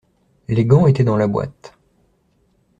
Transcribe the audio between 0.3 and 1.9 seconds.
Les gants étaient dans la boîte.